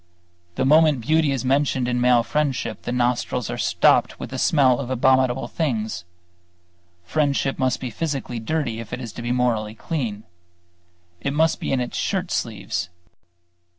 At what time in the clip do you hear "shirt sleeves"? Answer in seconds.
11.97-12.89